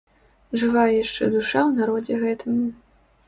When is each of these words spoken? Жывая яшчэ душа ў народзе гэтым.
Жывая 0.61 0.85
яшчэ 1.03 1.23
душа 1.35 1.59
ў 1.67 1.71
народзе 1.81 2.15
гэтым. 2.25 2.57